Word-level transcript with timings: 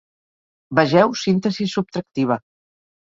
Vegeu 0.79 1.13
síntesi 1.25 1.67
subtractiva. 1.77 2.39